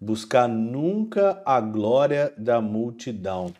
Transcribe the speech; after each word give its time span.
buscar 0.00 0.48
nunca 0.48 1.42
a 1.44 1.60
glória 1.60 2.32
da 2.36 2.60
multidão. 2.60 3.52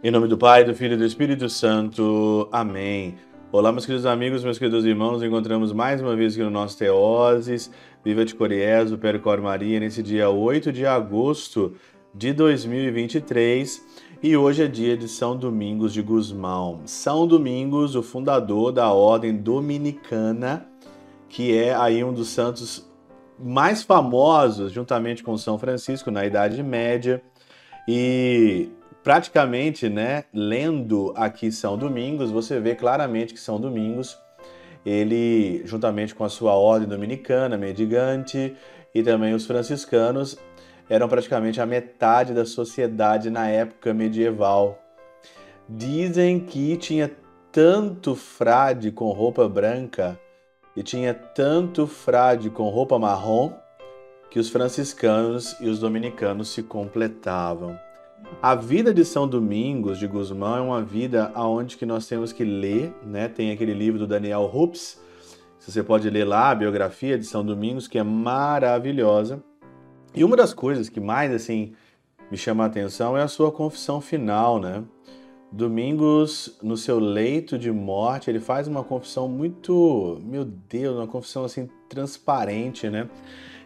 Em 0.00 0.10
nome 0.10 0.28
do 0.28 0.38
Pai, 0.38 0.64
do 0.64 0.74
Filho 0.74 0.94
e 0.94 0.96
do 0.96 1.04
Espírito 1.04 1.48
Santo. 1.48 2.48
Amém. 2.52 3.16
Olá, 3.50 3.72
meus 3.72 3.84
queridos 3.84 4.06
amigos, 4.06 4.44
meus 4.44 4.58
queridos 4.58 4.84
irmãos, 4.84 5.14
nos 5.14 5.22
encontramos 5.22 5.72
mais 5.72 6.00
uma 6.00 6.14
vez 6.14 6.34
aqui 6.34 6.42
no 6.42 6.50
nosso 6.50 6.78
Teoses, 6.78 7.70
Viva 8.04 8.24
de 8.24 8.34
Coriés, 8.34 8.90
do 8.90 8.98
Percor 8.98 9.40
Maria, 9.40 9.80
nesse 9.80 10.02
dia 10.02 10.30
8 10.30 10.70
de 10.70 10.86
agosto 10.86 11.74
de 12.14 12.32
2023 12.32 13.82
e 14.20 14.36
hoje 14.36 14.64
é 14.64 14.66
dia 14.66 14.96
de 14.96 15.06
São 15.06 15.36
Domingos 15.36 15.92
de 15.92 16.02
Gusmão. 16.02 16.80
São 16.86 17.26
Domingos, 17.26 17.94
o 17.94 18.02
fundador 18.02 18.72
da 18.72 18.92
ordem 18.92 19.36
dominicana, 19.36 20.66
que 21.28 21.56
é 21.56 21.72
aí 21.72 22.02
um 22.02 22.12
dos 22.12 22.28
santos 22.30 22.84
mais 23.38 23.84
famosos, 23.84 24.72
juntamente 24.72 25.22
com 25.22 25.38
São 25.38 25.56
Francisco, 25.56 26.10
na 26.10 26.26
Idade 26.26 26.60
Média. 26.64 27.22
E 27.86 28.68
praticamente, 29.04 29.88
né, 29.88 30.24
lendo 30.34 31.12
aqui 31.16 31.52
São 31.52 31.78
Domingos, 31.78 32.32
você 32.32 32.58
vê 32.58 32.74
claramente 32.74 33.32
que 33.32 33.40
São 33.40 33.60
Domingos, 33.60 34.18
ele, 34.84 35.62
juntamente 35.64 36.12
com 36.12 36.24
a 36.24 36.28
sua 36.28 36.54
ordem 36.54 36.88
dominicana, 36.88 37.56
mendigante, 37.56 38.56
e 38.92 39.00
também 39.00 39.32
os 39.32 39.46
franciscanos, 39.46 40.36
eram 40.88 41.08
praticamente 41.08 41.60
a 41.60 41.66
metade 41.66 42.32
da 42.32 42.44
sociedade 42.44 43.30
na 43.30 43.48
época 43.48 43.92
medieval. 43.92 44.78
Dizem 45.68 46.40
que 46.40 46.76
tinha 46.76 47.10
tanto 47.52 48.14
frade 48.14 48.90
com 48.90 49.10
roupa 49.10 49.48
branca 49.48 50.18
e 50.74 50.82
tinha 50.82 51.12
tanto 51.12 51.86
frade 51.86 52.50
com 52.50 52.68
roupa 52.68 52.98
marrom 52.98 53.52
que 54.30 54.38
os 54.38 54.48
franciscanos 54.48 55.56
e 55.60 55.68
os 55.68 55.78
dominicanos 55.78 56.48
se 56.48 56.62
completavam. 56.62 57.78
A 58.42 58.54
vida 58.54 58.92
de 58.92 59.04
São 59.04 59.26
Domingos 59.26 59.98
de 59.98 60.06
Guzmão 60.06 60.56
é 60.56 60.60
uma 60.60 60.82
vida 60.82 61.30
aonde 61.34 61.76
que 61.76 61.86
nós 61.86 62.06
temos 62.06 62.32
que 62.32 62.44
ler, 62.44 62.94
né? 63.04 63.28
Tem 63.28 63.50
aquele 63.50 63.72
livro 63.72 63.98
do 63.98 64.06
Daniel 64.06 64.44
Rups, 64.46 65.00
você 65.68 65.82
pode 65.82 66.08
ler 66.08 66.24
lá 66.24 66.48
a 66.48 66.54
biografia 66.54 67.18
de 67.18 67.26
São 67.26 67.44
Domingos, 67.44 67.86
que 67.86 67.98
é 67.98 68.02
maravilhosa. 68.02 69.42
E 70.14 70.24
uma 70.24 70.36
das 70.36 70.52
coisas 70.52 70.88
que 70.88 71.00
mais 71.00 71.32
assim 71.32 71.72
me 72.30 72.36
chama 72.36 72.64
a 72.64 72.66
atenção 72.66 73.16
é 73.16 73.22
a 73.22 73.28
sua 73.28 73.52
confissão 73.52 74.00
final, 74.00 74.60
né? 74.60 74.84
Domingos, 75.50 76.58
no 76.62 76.76
seu 76.76 76.98
leito 76.98 77.58
de 77.58 77.72
morte, 77.72 78.30
ele 78.30 78.40
faz 78.40 78.68
uma 78.68 78.84
confissão 78.84 79.26
muito, 79.28 80.20
meu 80.22 80.44
Deus, 80.44 80.96
uma 80.96 81.06
confissão 81.06 81.44
assim 81.44 81.68
transparente, 81.88 82.90
né? 82.90 83.08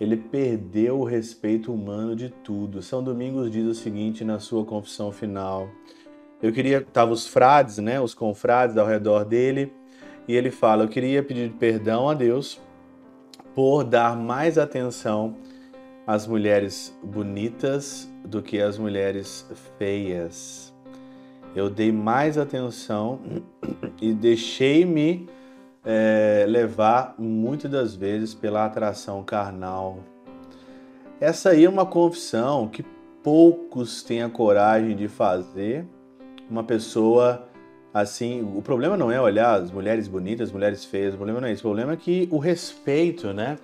ele 0.00 0.16
perdeu 0.16 1.00
o 1.00 1.04
respeito 1.04 1.72
humano 1.72 2.16
de 2.16 2.28
tudo. 2.28 2.82
São 2.82 3.02
Domingos 3.02 3.50
diz 3.50 3.64
o 3.64 3.74
seguinte 3.74 4.24
na 4.24 4.38
sua 4.38 4.64
confissão 4.64 5.12
final. 5.12 5.68
Eu 6.42 6.52
queria, 6.52 6.82
tava 6.82 7.12
os 7.12 7.26
frades, 7.26 7.78
né, 7.78 8.00
os 8.00 8.12
confrades 8.12 8.76
ao 8.76 8.86
redor 8.86 9.24
dele, 9.24 9.72
e 10.26 10.34
ele 10.34 10.50
fala: 10.50 10.84
"Eu 10.84 10.88
queria 10.88 11.22
pedir 11.22 11.50
perdão 11.52 12.08
a 12.08 12.14
Deus 12.14 12.60
por 13.54 13.84
dar 13.84 14.16
mais 14.16 14.58
atenção 14.58 15.36
às 16.06 16.26
mulheres 16.26 16.96
bonitas 17.02 18.10
do 18.24 18.42
que 18.42 18.60
às 18.60 18.78
mulheres 18.78 19.46
feias. 19.78 20.74
Eu 21.54 21.70
dei 21.70 21.92
mais 21.92 22.36
atenção 22.36 23.20
e 24.00 24.12
deixei-me 24.12 25.28
é, 25.84 26.44
levar 26.48 27.14
muitas 27.18 27.70
das 27.70 27.94
vezes 27.94 28.34
pela 28.34 28.64
atração 28.64 29.22
carnal. 29.22 29.98
Essa 31.20 31.50
aí 31.50 31.64
é 31.64 31.68
uma 31.68 31.86
confissão 31.86 32.68
que 32.68 32.84
poucos 33.22 34.02
têm 34.02 34.22
a 34.22 34.28
coragem 34.28 34.96
de 34.96 35.08
fazer. 35.08 35.86
Uma 36.50 36.64
pessoa 36.64 37.48
assim, 37.92 38.42
o 38.42 38.60
problema 38.60 38.96
não 38.96 39.10
é 39.10 39.20
olhar 39.20 39.60
as 39.60 39.70
mulheres 39.70 40.08
bonitas, 40.08 40.48
as 40.48 40.52
mulheres 40.52 40.84
feias, 40.84 41.14
o 41.14 41.16
problema 41.16 41.40
não 41.40 41.48
é 41.48 41.52
isso. 41.52 41.62
O 41.62 41.70
problema 41.70 41.92
é 41.92 41.96
que 41.96 42.28
o 42.30 42.38
respeito, 42.38 43.32
né? 43.32 43.56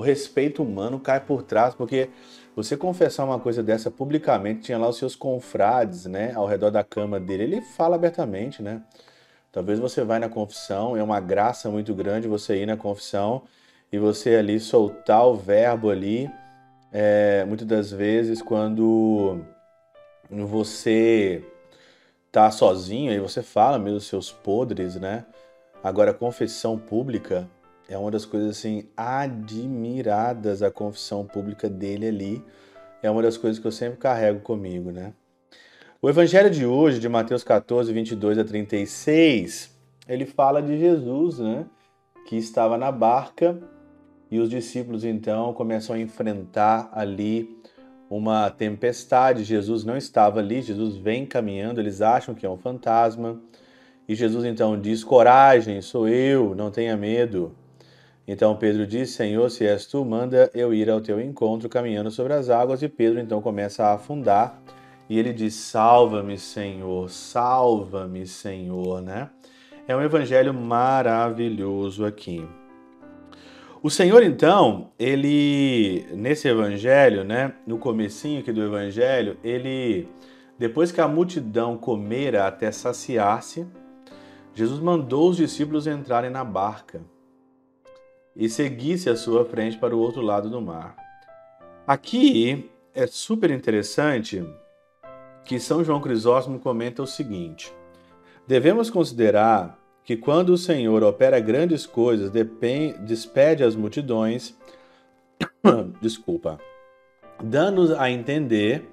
O 0.00 0.02
respeito 0.02 0.62
humano 0.62 0.98
cai 0.98 1.20
por 1.20 1.42
trás, 1.42 1.74
porque 1.74 2.08
você 2.56 2.74
confessar 2.74 3.22
uma 3.22 3.38
coisa 3.38 3.62
dessa 3.62 3.90
publicamente, 3.90 4.62
tinha 4.62 4.78
lá 4.78 4.88
os 4.88 4.96
seus 4.96 5.14
confrades, 5.14 6.06
né, 6.06 6.32
ao 6.34 6.46
redor 6.46 6.70
da 6.70 6.82
cama 6.82 7.20
dele, 7.20 7.42
ele 7.42 7.60
fala 7.60 7.96
abertamente, 7.96 8.62
né? 8.62 8.80
Talvez 9.52 9.78
você 9.78 10.02
vai 10.02 10.18
na 10.18 10.30
confissão, 10.30 10.96
é 10.96 11.02
uma 11.02 11.20
graça 11.20 11.68
muito 11.68 11.94
grande 11.94 12.26
você 12.26 12.62
ir 12.62 12.64
na 12.64 12.78
confissão 12.78 13.42
e 13.92 13.98
você 13.98 14.36
ali 14.36 14.58
soltar 14.58 15.26
o 15.26 15.34
verbo 15.34 15.90
ali. 15.90 16.30
É, 16.90 17.44
muitas 17.44 17.66
das 17.66 17.90
vezes 17.90 18.40
quando 18.40 19.44
você 20.30 21.44
tá 22.32 22.50
sozinho, 22.50 23.12
aí 23.12 23.20
você 23.20 23.42
fala 23.42 23.78
mesmo 23.78 24.00
seus 24.00 24.32
podres, 24.32 24.96
né? 24.96 25.26
Agora, 25.84 26.14
confissão 26.14 26.78
pública 26.78 27.46
é 27.90 27.98
uma 27.98 28.08
das 28.08 28.24
coisas 28.24 28.50
assim 28.56 28.84
admiradas, 28.96 30.62
a 30.62 30.70
confissão 30.70 31.26
pública 31.26 31.68
dele 31.68 32.06
ali. 32.06 32.44
É 33.02 33.10
uma 33.10 33.20
das 33.20 33.36
coisas 33.36 33.58
que 33.58 33.66
eu 33.66 33.72
sempre 33.72 33.98
carrego 33.98 34.38
comigo, 34.38 34.92
né? 34.92 35.12
O 36.00 36.08
evangelho 36.08 36.48
de 36.48 36.64
hoje, 36.64 37.00
de 37.00 37.08
Mateus 37.08 37.42
14, 37.42 37.92
22 37.92 38.38
a 38.38 38.44
36, 38.44 39.76
ele 40.08 40.24
fala 40.24 40.62
de 40.62 40.78
Jesus, 40.78 41.40
né? 41.40 41.66
Que 42.28 42.36
estava 42.36 42.78
na 42.78 42.92
barca 42.92 43.58
e 44.30 44.38
os 44.38 44.48
discípulos 44.48 45.04
então 45.04 45.52
começam 45.52 45.96
a 45.96 45.98
enfrentar 45.98 46.88
ali 46.92 47.60
uma 48.08 48.50
tempestade. 48.50 49.42
Jesus 49.42 49.82
não 49.84 49.96
estava 49.96 50.38
ali, 50.38 50.62
Jesus 50.62 50.96
vem 50.96 51.26
caminhando, 51.26 51.80
eles 51.80 52.00
acham 52.00 52.36
que 52.36 52.46
é 52.46 52.48
um 52.48 52.56
fantasma. 52.56 53.40
E 54.08 54.14
Jesus 54.14 54.44
então 54.44 54.80
diz: 54.80 55.02
Coragem, 55.02 55.82
sou 55.82 56.06
eu, 56.06 56.54
não 56.54 56.70
tenha 56.70 56.96
medo. 56.96 57.56
Então 58.32 58.54
Pedro 58.54 58.86
diz: 58.86 59.10
Senhor, 59.10 59.50
se 59.50 59.66
és 59.66 59.86
tu, 59.86 60.04
manda 60.04 60.48
eu 60.54 60.72
ir 60.72 60.88
ao 60.88 61.00
teu 61.00 61.20
encontro 61.20 61.68
caminhando 61.68 62.12
sobre 62.12 62.32
as 62.32 62.48
águas. 62.48 62.80
E 62.80 62.88
Pedro 62.88 63.18
então 63.18 63.42
começa 63.42 63.82
a 63.82 63.94
afundar 63.94 64.62
e 65.08 65.18
ele 65.18 65.32
diz: 65.32 65.52
Salva-me, 65.54 66.38
Senhor, 66.38 67.10
salva-me, 67.10 68.24
Senhor, 68.28 69.02
né? 69.02 69.30
É 69.88 69.96
um 69.96 70.00
evangelho 70.00 70.54
maravilhoso 70.54 72.06
aqui. 72.06 72.46
O 73.82 73.90
Senhor, 73.90 74.22
então, 74.22 74.92
ele, 74.96 76.06
nesse 76.12 76.46
evangelho, 76.46 77.24
né, 77.24 77.54
no 77.66 77.78
comecinho 77.78 78.38
aqui 78.38 78.52
do 78.52 78.62
evangelho, 78.62 79.38
ele, 79.42 80.06
depois 80.56 80.92
que 80.92 81.00
a 81.00 81.08
multidão 81.08 81.76
comera 81.76 82.46
até 82.46 82.70
saciar-se, 82.70 83.66
Jesus 84.54 84.78
mandou 84.78 85.30
os 85.30 85.36
discípulos 85.36 85.88
entrarem 85.88 86.30
na 86.30 86.44
barca 86.44 87.00
e 88.34 88.48
seguisse 88.48 89.08
à 89.08 89.16
sua 89.16 89.44
frente 89.44 89.78
para 89.78 89.94
o 89.94 89.98
outro 89.98 90.20
lado 90.20 90.48
do 90.48 90.60
mar. 90.60 90.96
Aqui 91.86 92.70
é 92.94 93.06
super 93.06 93.50
interessante 93.50 94.44
que 95.44 95.58
São 95.58 95.82
João 95.82 96.00
Crisóstomo 96.00 96.58
comenta 96.58 97.02
o 97.02 97.06
seguinte: 97.06 97.72
Devemos 98.46 98.90
considerar 98.90 99.78
que 100.04 100.16
quando 100.16 100.50
o 100.50 100.58
Senhor 100.58 101.02
opera 101.02 101.38
grandes 101.38 101.86
coisas, 101.86 102.30
despede 102.30 103.62
as 103.62 103.76
multidões, 103.76 104.56
desculpa, 106.00 106.58
dando 107.42 107.96
a 107.96 108.10
entender 108.10 108.88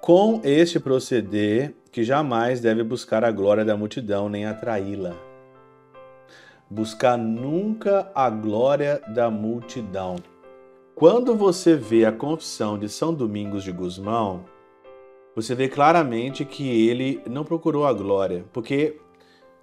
com 0.00 0.40
este 0.42 0.80
proceder 0.80 1.74
que 1.92 2.02
jamais 2.02 2.60
deve 2.60 2.82
buscar 2.82 3.24
a 3.24 3.30
glória 3.30 3.64
da 3.64 3.76
multidão 3.76 4.28
nem 4.28 4.46
atraí-la. 4.46 5.31
Buscar 6.72 7.18
nunca 7.18 8.10
a 8.14 8.30
glória 8.30 8.98
da 9.14 9.30
multidão. 9.30 10.16
Quando 10.94 11.36
você 11.36 11.76
vê 11.76 12.06
a 12.06 12.10
confissão 12.10 12.78
de 12.78 12.88
São 12.88 13.12
Domingos 13.12 13.62
de 13.62 13.70
Gusmão, 13.70 14.46
você 15.36 15.54
vê 15.54 15.68
claramente 15.68 16.46
que 16.46 16.88
ele 16.88 17.20
não 17.28 17.44
procurou 17.44 17.86
a 17.86 17.92
glória, 17.92 18.46
porque 18.54 18.98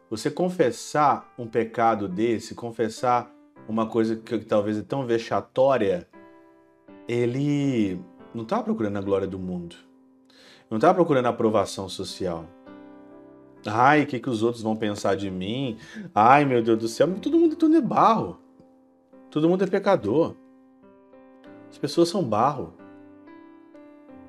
você 0.08 0.30
confessar 0.30 1.34
um 1.36 1.48
pecado 1.48 2.08
desse, 2.08 2.54
confessar 2.54 3.34
uma 3.68 3.88
coisa 3.88 4.16
que 4.16 4.38
talvez 4.46 4.78
é 4.78 4.84
tão 4.84 5.04
vexatória, 5.04 6.08
ele 7.08 8.00
não 8.36 8.44
está 8.44 8.62
procurando 8.62 8.98
a 8.98 9.02
glória 9.02 9.26
do 9.26 9.40
mundo, 9.40 9.76
não 10.70 10.78
está 10.78 10.94
procurando 10.94 11.26
a 11.26 11.30
aprovação 11.30 11.90
social. 11.90 12.46
Ai, 13.66 14.04
o 14.04 14.08
que, 14.08 14.20
que 14.20 14.30
os 14.30 14.42
outros 14.42 14.64
vão 14.64 14.76
pensar 14.76 15.16
de 15.16 15.30
mim? 15.30 15.78
Ai, 16.14 16.46
meu 16.46 16.62
Deus 16.62 16.80
do 16.80 16.88
céu, 16.88 17.08
todo 17.22 17.38
mundo, 17.38 17.56
todo 17.56 17.76
é 17.76 17.82
barro. 17.82 18.40
Todo 19.30 19.50
mundo 19.50 19.64
é 19.64 19.68
pecador. 19.68 20.36
As 21.70 21.78
pessoas 21.78 22.10
são 22.10 22.24
barro. 22.24 22.74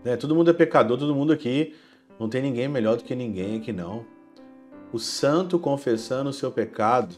Né? 0.05 0.17
Todo 0.17 0.35
mundo 0.35 0.51
é 0.51 0.55
pecador, 0.55 0.99
todo 0.99 1.15
mundo 1.15 1.33
aqui 1.33 1.75
Não 2.19 2.29
tem 2.29 2.43
ninguém 2.43 2.69
melhor 2.69 2.97
do 2.97 3.05
que 3.05 3.15
ninguém 3.15 3.59
aqui, 3.59 3.73
não. 3.73 4.05
O 4.93 4.99
santo 4.99 5.59
confessando 5.59 6.31
o 6.31 6.33
seu 6.33 6.51
pecado, 6.51 7.15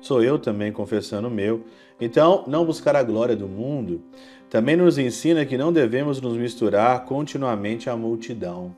sou 0.00 0.22
eu 0.22 0.38
também 0.38 0.70
confessando 0.70 1.28
o 1.28 1.30
meu. 1.30 1.64
Então, 2.00 2.44
não 2.46 2.64
buscar 2.64 2.94
a 2.94 3.02
glória 3.02 3.34
do 3.34 3.48
mundo 3.48 4.02
também 4.50 4.76
nos 4.76 4.98
ensina 4.98 5.46
que 5.46 5.56
não 5.56 5.72
devemos 5.72 6.20
nos 6.20 6.36
misturar 6.36 7.04
continuamente 7.06 7.88
à 7.88 7.96
multidão. 7.96 8.76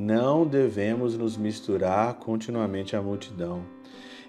Não 0.00 0.46
devemos 0.46 1.18
nos 1.18 1.36
misturar 1.36 2.14
continuamente 2.14 2.94
à 2.94 3.02
multidão. 3.02 3.64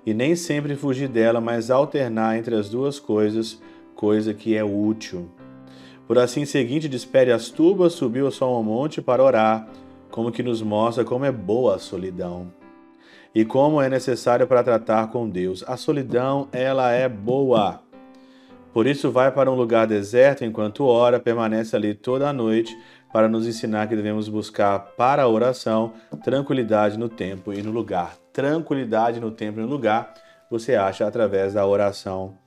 E 0.04 0.16
nem 0.16 0.36
sempre 0.36 0.75
fugir 0.75 1.07
dela, 1.07 1.39
mas 1.39 1.69
alternar 1.69 2.39
entre 2.39 2.56
as 2.56 2.69
duas 2.69 3.00
coisas, 3.00 3.62
coisa 3.94 4.33
que 4.33 4.57
é 4.57 4.63
útil. 4.63 5.30
Por 6.07 6.18
assim 6.18 6.44
seguinte, 6.44 6.89
despede 6.89 7.31
as 7.31 7.51
tubas, 7.51 7.94
subiu 7.94 8.27
ao 8.39 8.63
monte 8.63 9.00
para 9.00 9.24
orar, 9.24 9.69
como 10.10 10.31
que 10.31 10.42
nos 10.42 10.60
mostra 10.60 11.06
como 11.06 11.24
é 11.24 11.31
boa 11.31 11.75
a 11.75 11.80
solidão 11.80 12.51
e 13.36 13.45
como 13.45 13.80
é 13.80 13.88
necessário 13.88 14.48
para 14.48 14.63
tratar 14.63 15.12
com 15.12 15.30
Deus. 15.30 15.63
A 15.68 15.77
solidão, 15.77 16.48
ela 16.51 16.92
é 16.92 17.07
boa. 17.07 17.83
Por 18.74 18.88
isso 18.88 19.12
vai 19.12 19.31
para 19.31 19.51
um 19.51 19.56
lugar 19.56 19.86
deserto 19.86 20.44
enquanto 20.44 20.83
ora, 20.83 21.19
permanece 21.19 21.75
ali 21.75 21.94
toda 21.94 22.27
a 22.27 22.33
noite 22.33 22.75
para 23.11 23.27
nos 23.27 23.47
ensinar 23.47 23.88
que 23.88 23.95
devemos 23.95 24.29
buscar 24.29 24.79
para 24.97 25.23
a 25.23 25.27
oração 25.27 25.94
tranquilidade 26.23 26.97
no 26.97 27.09
tempo 27.09 27.53
e 27.53 27.61
no 27.61 27.71
lugar. 27.71 28.15
Tranquilidade 28.31 29.19
no 29.19 29.31
tempo 29.31 29.59
e 29.59 29.63
no 29.63 29.69
lugar 29.69 30.13
você 30.50 30.75
acha 30.75 31.07
através 31.07 31.53
da 31.53 31.65
oração 31.65 32.38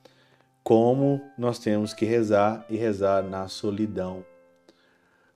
como 0.62 1.20
nós 1.36 1.58
temos 1.58 1.92
que 1.92 2.04
rezar 2.04 2.64
e 2.70 2.76
rezar 2.76 3.22
na 3.22 3.48
solidão. 3.48 4.24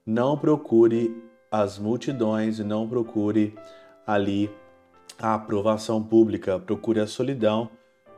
Não 0.05 0.37
procure 0.37 1.23
as 1.51 1.77
multidões, 1.77 2.59
não 2.59 2.87
procure 2.87 3.53
ali 4.05 4.49
a 5.19 5.33
aprovação 5.33 6.01
pública, 6.01 6.59
procure 6.59 6.99
a 6.99 7.07
solidão, 7.07 7.69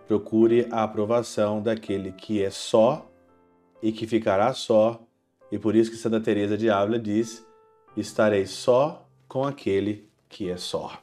procure 0.08 0.68
a 0.72 0.84
aprovação 0.84 1.62
daquele 1.62 2.12
que 2.12 2.44
é 2.44 2.50
só 2.50 3.10
e 3.82 3.92
que 3.92 4.06
ficará 4.06 4.54
só. 4.54 5.00
E 5.52 5.58
por 5.58 5.76
isso 5.76 5.92
que 5.92 5.98
Santa 5.98 6.20
Teresa 6.20 6.58
de 6.58 6.70
Ávila 6.70 7.00
diz: 7.00 7.46
"Estarei 7.96 8.46
só 8.46 9.08
com 9.28 9.44
aquele 9.44 10.08
que 10.28 10.50
é 10.50 10.58
só". 10.58 11.02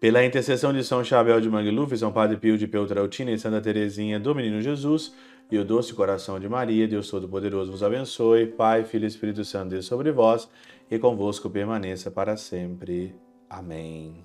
Pela 0.00 0.24
intercessão 0.24 0.72
de 0.72 0.82
São 0.82 1.04
Chabel 1.04 1.40
de 1.40 1.50
Mangluf, 1.50 1.96
São 1.96 2.10
Padre 2.10 2.38
Pio 2.38 2.56
de 2.56 2.66
Peltrautina 2.66 3.30
e 3.32 3.38
Santa 3.38 3.60
Teresinha 3.60 4.18
do 4.18 4.34
Menino 4.34 4.62
Jesus 4.62 5.14
e 5.50 5.58
o 5.58 5.64
doce 5.64 5.92
coração 5.92 6.38
de 6.38 6.48
Maria, 6.48 6.86
Deus 6.86 7.10
Todo-Poderoso 7.10 7.72
vos 7.72 7.82
abençoe. 7.82 8.46
Pai, 8.46 8.84
Filho 8.84 9.04
e 9.04 9.08
Espírito 9.08 9.44
Santo, 9.44 9.70
Deus 9.70 9.84
sobre 9.84 10.12
vós 10.12 10.48
e 10.90 10.98
convosco 10.98 11.50
permaneça 11.50 12.10
para 12.10 12.36
sempre. 12.36 13.14
Amém. 13.48 14.24